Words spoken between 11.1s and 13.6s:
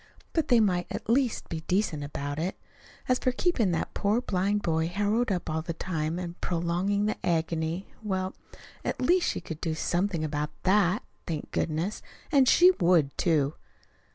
thank goodness! And she would, too.